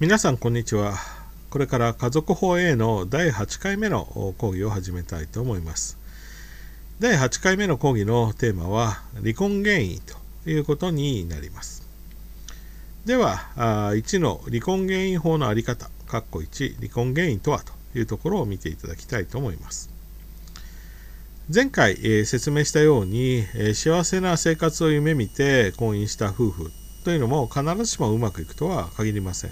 [0.00, 0.94] 皆さんこんにちは。
[1.50, 4.06] これから家族法 A の第8回目の
[4.38, 5.98] 講義を始めたいと思います。
[7.00, 11.86] 第8回目の講義のテーマは離婚原因ということになります。
[13.04, 19.90] では1の離婚原因法のあり方括弧1離婚原因とはというところを見ていただきたいと思います。
[21.54, 26.72] 前回、え、説明したように、え、幸せな生活を夢見て婚姻した夫婦
[27.04, 29.50] というのも必ずしもうまくいくとは限りません。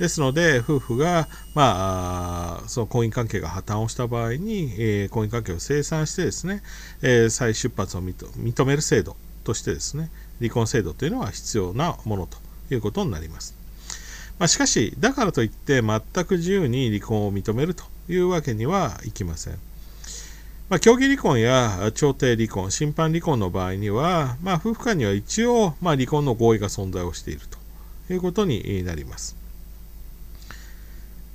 [0.00, 6.62] ですので、夫婦が、まあ、その婚姻関係が破綻をした場合に、えー、婚姻関係を清算してですね、
[7.02, 12.38] えー、再出発を認める制度としてですね、離婚制度というのは必要なものと
[12.72, 13.54] いうことになります。
[14.38, 19.58] まあ、しかし、だからといって全く自由に離婚を認めるというわけにはいきません。
[20.70, 27.40] まあ、協議離婚や調停離婚、審判離婚の場合には、まあ、夫婦間には一応、まあ、離婚の合意が存在をしている
[28.08, 29.39] ということになります。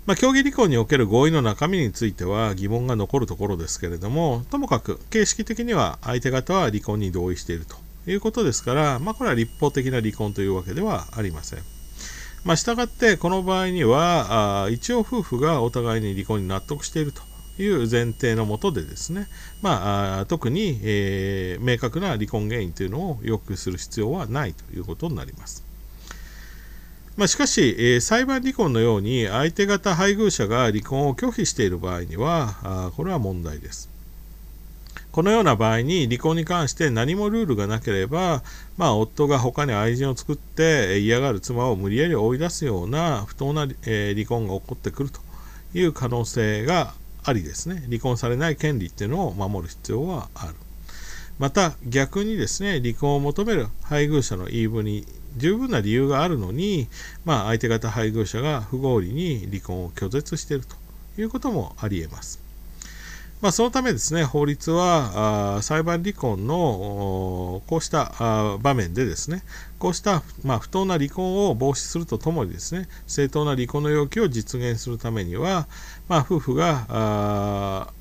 [0.05, 7.75] まあ、協議離婚における合意の中身については疑問が残るところですけれども、ともかく形式的には相手方は離婚に同意していると
[8.09, 11.59] いうことですから、まあ、これは立法的な離婚というわけではありません。
[12.43, 17.23] まあ、従って、この場合には、あ一応夫婦がお互いに離婚に納得していると
[17.59, 19.27] いう前提のもとでですね、
[19.63, 25.65] まあ、特に、えー、明確な離婚原因というのを要求する必要はないということになります。
[27.17, 33.89] まあ、しかし、えー、裁判離婚のように相手方配偶者が離婚を拒否している場合にはあこれは問題です。
[35.13, 38.43] このような場合に離婚に関して何もルールがなければ、
[38.75, 45.21] まあ、夫が他に愛人を作って嫌がる妻を無理やり追い出すような不当な、えー、離婚が起こってくると
[45.73, 46.93] いう可能性が
[47.23, 50.55] ありですね離婚されない権利っていうのを守る必要はある。
[51.39, 55.05] また逆にですね離婚を求める配偶者の言い分に
[55.37, 56.87] 十分な理由があるのに、
[57.25, 60.75] まあ、相手方配偶者が不合理に離婚を拒絶していると
[61.21, 62.43] いうこともありえます。
[63.41, 69.43] まあ、そのためですね、法律は裁判離婚のこうした場面でですね、
[69.77, 75.67] こうした、まあ、不当な離婚を防止するとともにですね、正当な離婚の要求を実現するためには、
[76.07, 77.91] まあ、夫婦が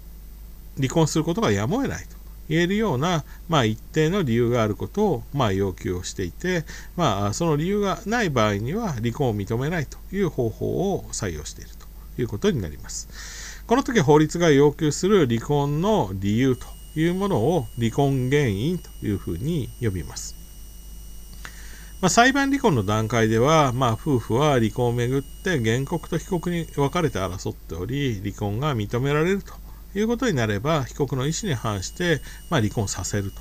[0.76, 2.13] 離婚することがやむを得ないと。
[2.48, 6.64] 言えるような、まあ、一定の理由があることを、まあ、要求をしていて、
[6.96, 13.64] まあ、その理由がない場合には離婚を認めないという方法を採用しているということになります。
[13.66, 16.66] この時法律が要求する離婚の理由と
[16.96, 20.36] いうものを離婚原因というふうに呼びます。
[22.00, 29.54] まあ、裁判離婚の段階では、まあ、夫婦は離婚をめぐって原告と被告に分かれて争っており離婚が認められると
[29.94, 33.40] いうことになれば、被告の意思に反して、まあ、離婚させると。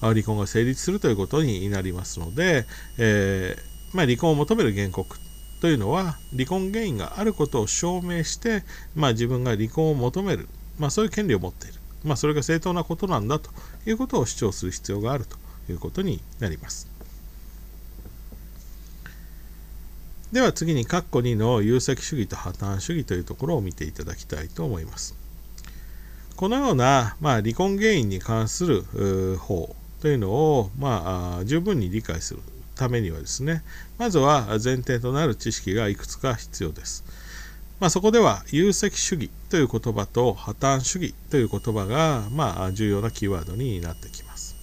[0.00, 2.64] 離婚が成立するということになりますので、
[2.96, 5.18] えー、まあ、離婚を求める原告
[5.60, 8.64] というのは、離婚原因があることを証明して、
[8.94, 11.74] まあ、自分が離婚を求める、まあ、そういう権利を持っている。
[12.02, 13.50] まあ、それが正当なことなんだと
[13.86, 15.36] いうことを主張する必要があると
[15.70, 16.88] いうことになります。
[20.32, 25.19] では次に、括弧2の有責主義と破綻主義というところを見ていただきたいと思います。
[26.40, 32.40] このような、まあ、離婚原因に関する法というのを、まあ、十分に理解する
[32.76, 33.62] ためにはですね、
[33.98, 37.04] まずは前提となる知識がいくつか必要です。
[37.78, 44.56] まあ、そこでは、有責主義という言葉と破綻主義という言葉が、まあ、重要なキーワードになってきます。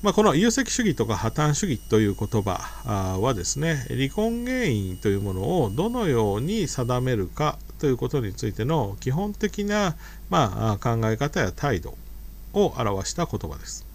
[0.00, 9.96] まあ、この有責主義とか破綻主義という言葉はですね、離婚原因というものをどのように定めるかということについての基本的な、
[10.30, 11.96] まあ、考え方や態度
[12.52, 13.86] を表した言葉です。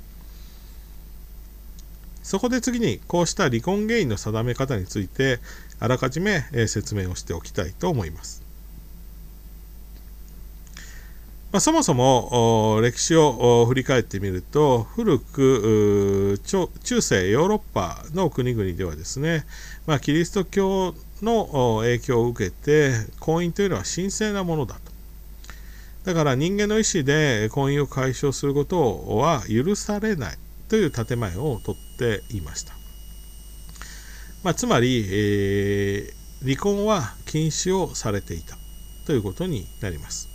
[2.24, 5.40] そこで次にこうした離婚原因の定め方について
[5.80, 8.43] あらかじめ説明をしておきたいと思います。
[11.54, 19.46] まあ、そもそも歴史を振り返ってみると古く中世ヨーロッパの国々ではですね、
[19.86, 24.92] まあ、キリスト教の影響を受けて婚姻というのは神聖なものだと。
[26.06, 30.38] だから人間の意思で婚姻を解消することは許されない
[30.70, 32.74] という建前をとっていました、
[34.44, 38.58] まあ、つまり、えー、離婚は禁止をされていた
[39.06, 40.33] ということになります。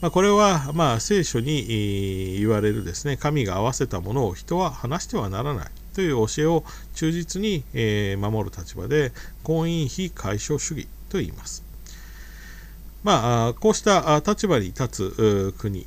[0.00, 6.64] まあ、これは、まあ、聖書に言われるですね、神が合わせたものを人は話してはならないという教えを
[6.94, 9.12] 忠実に、え守る立場で、
[9.42, 11.62] 婚姻非解消主義と言います。
[13.02, 15.86] まあ、こうした立場に立つ国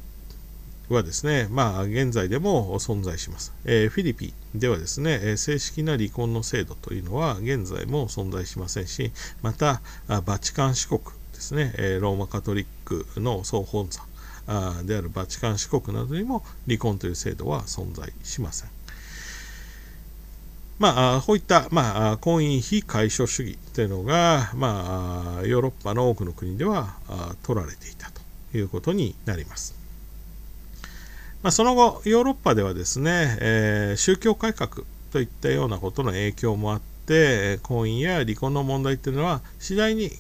[0.90, 3.52] はですね、まあ、現在でも存在します。
[3.66, 9.12] え、フィリピンではですね、正式な離婚の制度というのは現在も存在しませんし、
[9.42, 9.82] また、
[10.26, 11.02] バチカン市国
[11.34, 14.06] ですね、えローマカトリックの総本山
[14.48, 18.70] あであるバチカン市国などにも離婚という制度は存在しません。
[20.80, 26.96] まあ、こういった、まあ、婚姻非解消主義というのが、まあ、ヨーロッパの多くの国では
[27.44, 28.22] 取られていたと
[28.58, 29.76] いうことになります。
[31.42, 40.12] まあ、その後、ヨーロッパではですね、えー、宗教改革といったようなことの影響もあって、婚姻や離婚の問題というのは次第に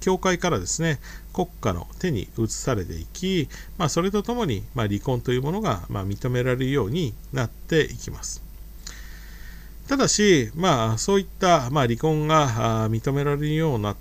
[0.00, 0.98] 教会からですね
[1.32, 3.48] 国家の手に移されていき、
[3.78, 8.42] まあ、それとともに、まあ、離婚というものが、まあ、認められるようになっていきます。
[9.88, 13.96] ただし、まあ、そういった、まあ、離婚が認められるようになっ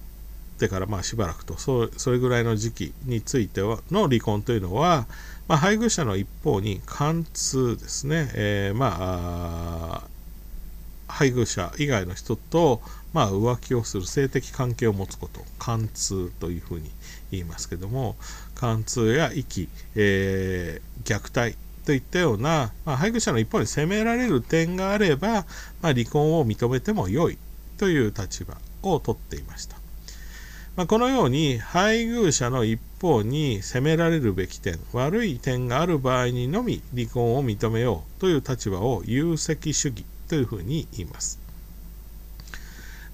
[0.60, 5.08] てから、まあ、しばらくとそそれぐらいの時期についてはの離婚というのは、
[5.48, 10.11] まあ、配偶者の一方に貫通ですね、えー、まあ
[11.12, 12.82] 配偶者以外の人と、
[13.14, 16.90] まあ、浮気をする性的関係を持つこと貫通というふうに
[17.32, 18.16] 言いますけども
[18.56, 25.46] 貫通や遺棄、えー、虐待といったような、まあ、配偶者の一方に責められる点があれば、
[25.82, 27.38] まあ、離婚を認めても良い
[27.78, 29.82] という立場をとっていました。
[30.76, 41.42] まあ、このように配偶者の一方に責められるべき点悪い点がある場合にのみ離婚を認めようという立場を有責主義というふうに言います。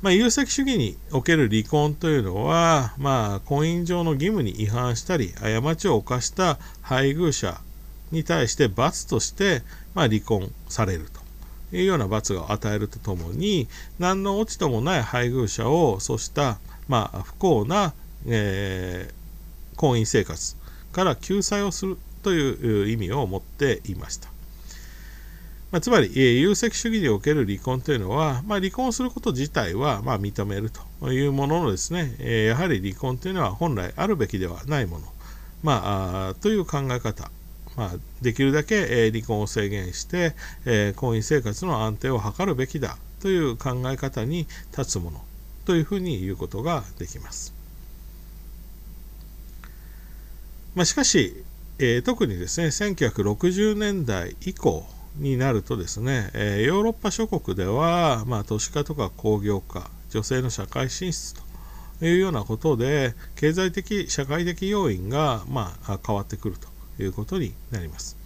[0.03, 7.59] まあ、有責主義における離婚というのは、まあ、婚姻上の義務に違反したり過ちを犯した配偶者
[8.11, 9.63] に対して罰として、
[9.95, 11.07] まあ、離婚される
[11.71, 13.67] というような罰を与えるとともに
[13.97, 17.95] 何の落ちともない配偶者をそうした、まあ、不幸な、
[18.27, 20.55] えー、婚姻生活
[20.91, 24.36] から救済をするという意味を持っていました。
[25.71, 30.71] まあ、つまり、え、有責主義における離婚というのは、まあ、離婚すること自体は、まあ、認める
[31.01, 35.05] というもののですね、え、やはり離婚というのは本来あるべきではないもの、
[35.63, 37.29] まあ、という考え方、
[37.75, 37.91] まあ、
[38.21, 40.35] できるだけ、え、離婚を制限して、
[40.65, 45.21] え婚姻生活の安定を図るべきだという考え方に立つもの
[45.65, 47.53] というふうに言うことができます。
[50.75, 51.43] まあ、しかし、
[51.77, 54.87] え特にですね1960年代以降
[55.19, 61.33] になるとですね、えヨーロッパ諸国では、まあ、都市化とか工業化女性の社会進出
[61.99, 68.17] というようなことで経済的社会的要因が、まあ、変わってくるということになります。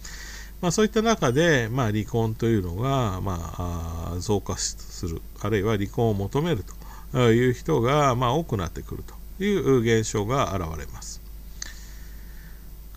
[0.60, 6.64] まあ、そういった中で、まあ、離婚というのが、まあ、増加するあるいは離婚を求める
[7.12, 9.02] という人が、まあ、多くなってくる
[9.38, 11.20] という現象が現れます。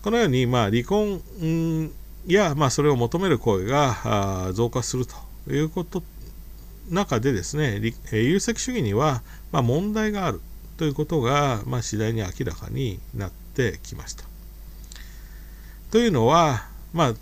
[0.02, 1.20] このように、まあ、離婚
[2.32, 5.14] や、まあ、それを求める声が増加すると
[5.52, 6.02] いうこと
[6.90, 7.80] 中でですね
[8.12, 10.40] 有責主義には、まあ、問題がある
[10.76, 14.24] ということが、まあ、次第に明らかになってきました。
[15.90, 17.14] というのは、まあ、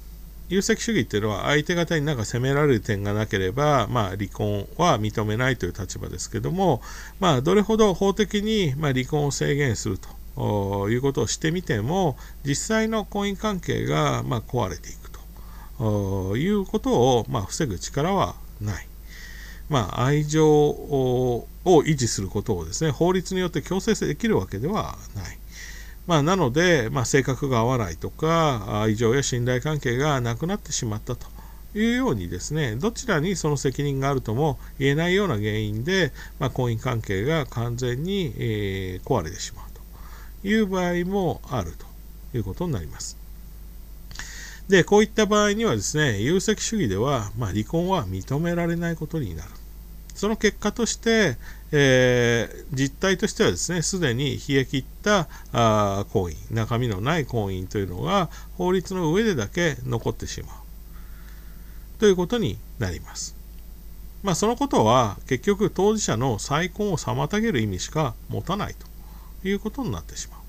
[0.49, 6.83] 有責主義っていうのは相手方に何か責められる点がなければ、まあ、離婚は認めないという立場ですけども、
[7.21, 15.11] まあ、どれほど法的に、まあ、離婚を制限するということをしてみても実際の婚姻関係が、ま、壊れていく
[15.79, 18.89] ということを、ま、防ぐ力はない。
[19.71, 25.39] まあ、愛情を維持することをですね法律によって強制できるわけではない。
[26.07, 31.27] まあ、なので、まあ、性格が合わないとか愛情や信頼関係がなくなってしまったと
[31.75, 39.74] いうようにですねどちらにその責任があるとも言えないような原因で、まあ、婚姻関係が完全に、えー、壊れてしまう
[40.45, 41.73] いう場合もある
[42.33, 43.17] ということになります。
[44.69, 49.51] で、こういった場合にはですね、有責主義では、まあ、離婚は認められないことになる。
[50.15, 51.37] その結果として、
[51.73, 60.57] えー、実態としてはですね、すでに冷え切ったあ婚姻、中身のない婚姻というのが法律の上でだけ残ってしまう。
[61.99, 63.37] ということになります。
[64.23, 68.87] まあ、そのことは結局当事者の再婚を妨げる意味しか持たないと
[69.49, 70.41] いうことになってしまう。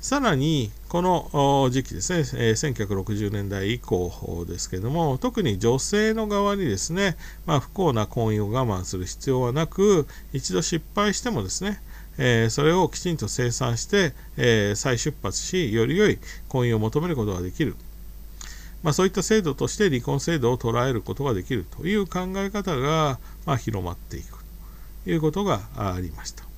[0.00, 11.82] さらに、この時期ですね、1960年代以降ですけども、特に女性の側にですね、まあ、不幸な婚姻を我慢する必要はなく、一度失敗してもですね、
[12.16, 17.76] え、それをきちんと清算して、え、再出発し、より良い婚姻を求めることができる。
[18.82, 24.38] まあ、そういった制度として離婚制度を捉えることができるという考え方が、ま、広まっていく
[25.04, 26.49] ということがありました。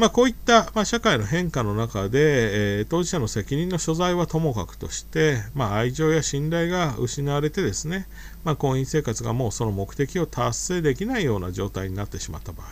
[0.00, 8.06] まあ、こういった、まあ、社会の変化の中で、えー、当事者の責任の所在はともかくとして、まあ、愛情や信頼が失われてですね、
[8.42, 12.66] ま、婚姻生活がもうその目的を達成できないような状態になってしまった場合、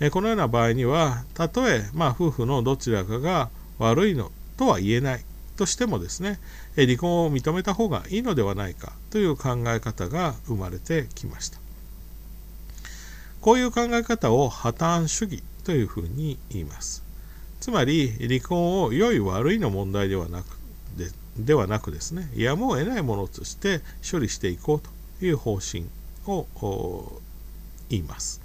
[0.00, 5.24] えー、このような場合にはたとえ、ま、夫婦のどちらかが悪いのとは言えない
[5.58, 6.40] としてもですね、
[6.76, 11.58] え離婚を認めた方がいいのではないかという考え方が生まれてきました。
[13.42, 17.04] こういう考え方を破綻主義というふうに言います。
[17.60, 20.46] つまり離婚を良い悪いの問題ではなく
[20.96, 24.88] でではなくですねやむを得ないものとして処理していこうと
[25.22, 25.84] いう方針
[26.26, 27.20] を
[27.90, 28.40] 言います。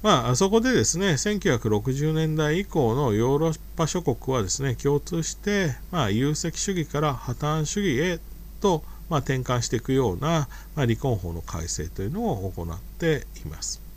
[0.00, 8.18] まあ、そこでですね、1960年代以降のヨーロッパ諸国はですね、共通して、まあ、有責主義から破綻主義へ
[8.62, 13.89] と、まあ、転換していくような、まあ、離婚法の改正というのを行っています。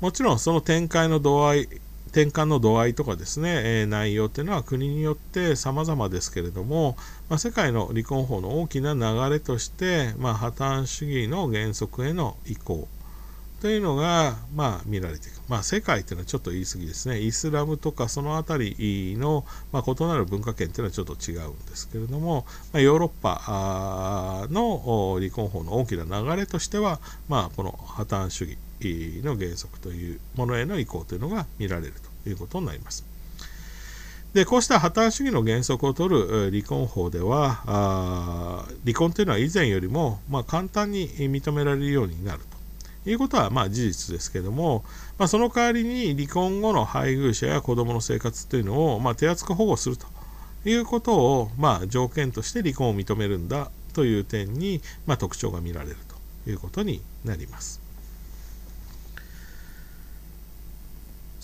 [0.00, 1.60] もちろんその展開の度合い、
[2.08, 6.96] 転換の度合いとかですね、えー、内容っていうのは国によって様々ですけれども、
[7.30, 12.88] まあ、世界の離婚法の大きな流れとして、まあ、破綻主義の原則への移行
[13.62, 15.40] というのが、まあ、見られていく。
[15.48, 17.20] まあ、世界というのはちょっと言い過ぎですね。
[17.20, 33.04] イスラムとかその辺りの、まあ、異なる文化圏というのはちょっと違うんですけれども、まあ、ヨーロッパの離婚法の大きな流れとしては、まあ、この破綻主義の原則というものへの移行というのが見られるということになります。
[34.36, 42.42] でこうした破綻主義の原則を取る離婚法では離婚というのは以前よりも、まあ、簡単に認められるようになる
[43.04, 44.84] ということはまあ事実ですけども、
[45.16, 50.06] まあ、その代わりに離婚後の配偶者や子どもの生活というのを、まあ、手厚く保護すると
[50.66, 55.96] いうことを、まあ、条件として離婚を認めるんだという点に、まあ、特徴が見られる
[56.44, 57.85] ということになります。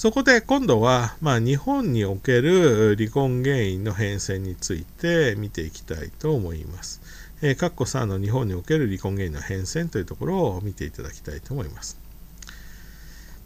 [0.03, 7.01] そこで今度は、まあ、日本における離婚原因の変遷について見ていきたいと思います。
[7.41, 12.01] えー、カッコ3の日本における離婚原因の変遷というところを見ていただきたいと思います。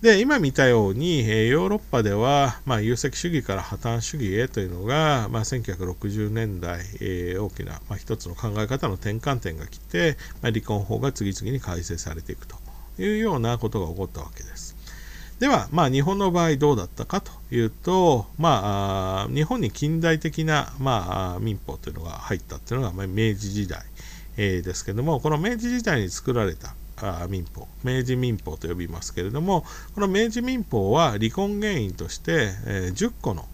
[0.01, 12.57] で、今見たように、えー、ヨーロッパでは、まあ、有責主義から破綻主義へというのが、まあ、1960年代、えー、大きな、まあ、一つの考え方の転換点が来て、まあ、離婚法が次々に改正されていくと
[12.99, 14.76] いうようなことが起こったわけです。
[15.39, 23.83] では、まあ、日本の場合どうだったかというと、まあ、日本に近代的な、まあ、民法というのが入ったというのが、まあ、明治時代、
[24.39, 33.47] えー、ですけどもこの明治時代に作られたあ民法明治民法と呼びますけれどもこの明治民法は離婚原因として、えー、10個の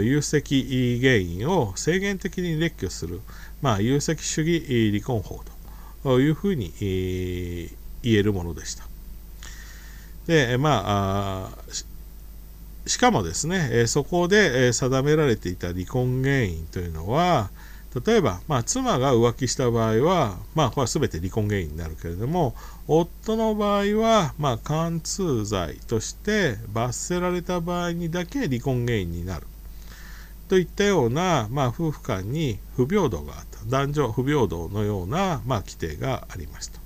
[0.00, 3.20] 有責原因を制限的に列挙する、
[3.62, 5.44] まあ、有責主義離婚法
[6.02, 8.93] というふうに、えー、言えるものでした。
[10.26, 11.50] で、まあ、
[12.86, 17.50] しかもですね、えそこで定められていた離婚原因というのは、
[18.06, 22.54] 例えば、まあ、妻が浮気した場合は、まあ、これは全て離婚原因になるけれども、
[22.88, 29.46] 夫の場合は、まあ、貫通罪として罰せられた場合にだけ離婚原因になる。
[30.48, 33.64] といったような、まあ、夫婦間に不平等があった。
[33.66, 36.83] 男女不平等のような、まあ、規定がありました。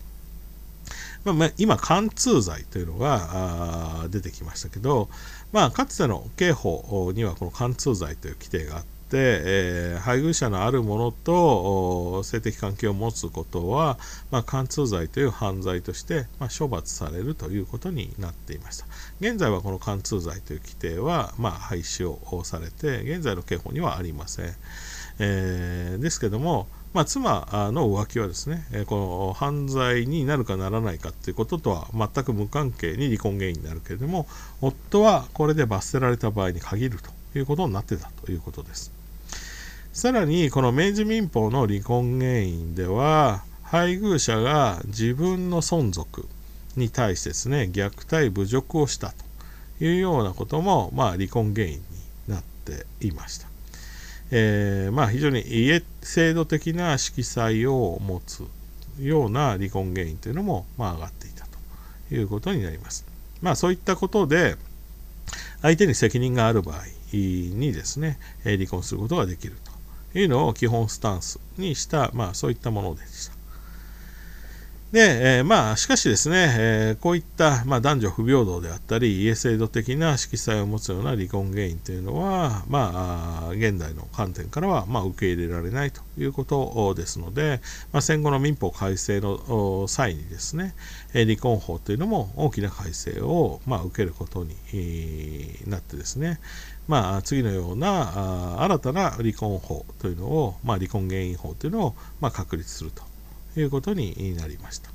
[1.32, 5.08] まあ、今、貫通罪というのが出てきましたけど、
[5.52, 13.98] まあ、かつての刑法にはこの貫通罪という規定があって、えー、配偶者のある者と性的関係を持つことは、
[14.30, 18.86] まあ、貫通罪という犯罪として、まあ、処罰されるということになっていました。
[19.20, 24.54] 現在はこの貫通罪という規定は、まあ、廃止をされて、現在の刑法にはありません。
[25.20, 26.68] えー、ですけども、
[26.98, 34.26] まあ、妻の浮気はですね、えこの犯罪になるかならないかということとは全く無関係に離婚原因になるけれども、
[34.60, 38.90] 夫はこれで罰せられた場合に限るということになってたということです。
[39.92, 46.26] さらに、この明治民法の離婚原因では、配偶者が自分の存続
[46.76, 49.14] に対してですね、虐待、侮辱をした
[49.78, 51.82] というようなことも、まあ、離婚原因に
[52.26, 53.47] なっていました。
[54.30, 58.44] えー、まあ、非常に家制度的な色彩を持つ
[59.00, 63.06] ような離婚原因というのも、まあ、上がっていたということになります。
[63.40, 64.56] まあ、そういったことで
[65.62, 69.56] 相手に責任がある場合にですね離婚することができる
[70.12, 73.37] というのを基本スタンスにした、まあ、そういったものでした。
[74.90, 87.60] で、えー、まあ、しかしですね、えー、こういった、まあ、男女不平等であったり、家制度的な色彩を持つような離婚原因というのは、まあ、現代の観点からは、まあ、受け入れられないということですので、
[87.92, 90.74] まあ、戦後の民法改正の際にですね、
[91.12, 94.56] 離婚法というのも大きな改正を、まあ、受けることに
[95.66, 96.40] なってですね、
[96.86, 103.07] まあ、次のような新たな離婚法というのを、まあ、離婚原因法というのを、まあ、確立すると。
[103.60, 104.90] いうことになりました。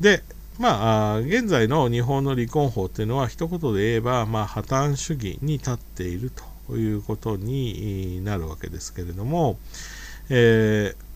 [0.00, 0.22] で、
[0.58, 6.30] まあ、現在の日本の離婚法というのは一言で言えば、まあ、破綻主義に立っている
[6.68, 9.58] ということになるわけですけれども、
[10.28, 11.10] えー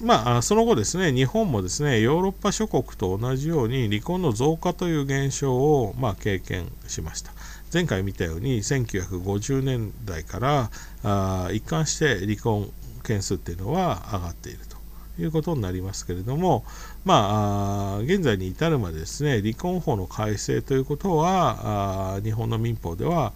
[0.00, 7.33] まあ、その後ですね、日本もですね、ヨーロッパ諸国と同じように離婚の増加という現象を、まあ、経験しました。
[7.74, 10.70] 前回見たように1950年代から
[11.02, 12.70] あ一貫して離婚
[13.02, 14.76] 件数っていうのは上がっていると
[15.20, 16.64] いうことになりますけれども、
[17.04, 23.32] まあ、現在に至るまでですね離婚法の改正ということは日本の民法では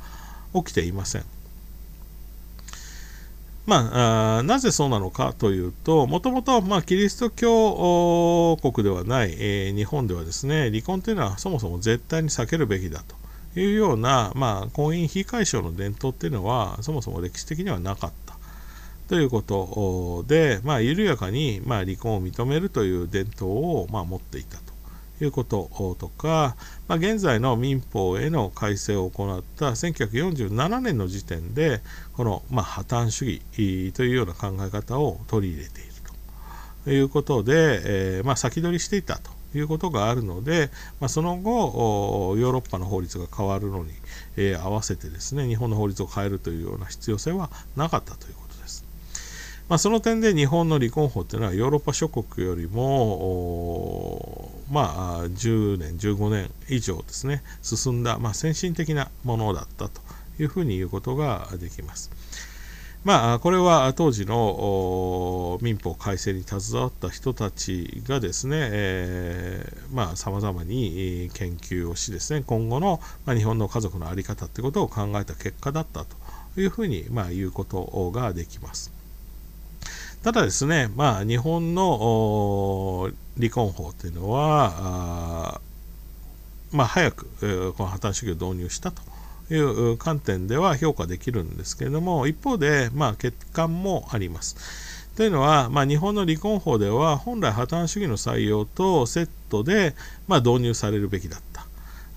[0.55, 1.25] 起きていません。
[3.67, 13.15] まあ、なぜそうなのかというと、もともと、まあ、キリスト教国ではない、えー、日本ではですね、離婚というのはそもそも絶対に避けるべきだと
[13.57, 18.39] いうような、まあ、婚姻非解消の伝統っていうのはそもそも歴史的にはなかった。
[19.09, 26.57] ということで、まあ、緩やかに、まあ、離婚を認めるという伝統を、まあ、持っていたということとか、
[26.89, 31.81] まあ、現在の民法への改正を行った1947年の時点で
[32.13, 35.93] この、まあ、破綻主義というような考え方を取り入れている
[36.85, 39.38] ということで、えーまあ、先取りしていたと。
[39.55, 43.93] いうことがあるので、まあ、その後ヨーロッパの法律が変わるのに、
[44.37, 48.85] えー、合わせてですね日本の法律を変えるというような必要性はなかったということです。
[49.69, 60.01] まあ、その点で日本の離婚法というのはヨーロッパ諸国よりもまあ10年15年以上ですね進んだ、まあ、先進的なものだったと
[60.39, 62.11] いうふうに言うことができます。
[63.05, 76.17] まあ、これは当時の民法改正に携わった人たちがですね、えー、まあ、様々に研究をしですね、今後の、ま、日本の家族の在り方ということを考えた結果だったと
[76.61, 78.93] いうふうに、まあ、言うことができます。
[80.25, 85.61] ただですね、まあ、日本の離婚法というのは、
[86.73, 89.03] まあ、早く、この破綻主義を導入したと
[89.51, 94.57] いう観点では評価できるんですけれども一方で、まあ、欠陥もあります。
[95.17, 99.95] というのは、まあ、日本の離婚法では本来破綻主義の採用とセットで、
[100.29, 101.67] まあ、導入されるべきだった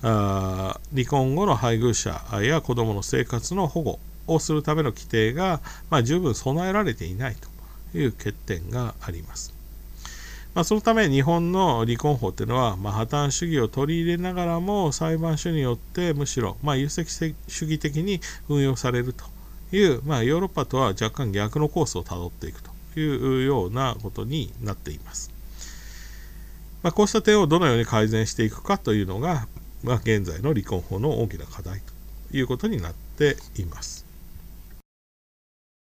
[0.04, 7.36] あ離婚後の配偶者や子どもの生活の保護をするための規定が、まあ、十分備えられていない
[7.92, 9.51] という欠点があります。
[10.54, 19.24] まあ、そのため日本の離婚法というのは、まあ、破綻主義を取り入れながらも裁判所によってむしろ、まあ、有責主義的に運用されると
[19.74, 25.30] いう、まあ、ヨーロッパとは若干逆のコースをたどっていくというようなことになっています。
[26.82, 29.46] まあ、こうした点をどのように改善していくかというのが、
[29.82, 31.80] まあ、現在の離婚法の大きな課題
[32.30, 34.01] ということになっています。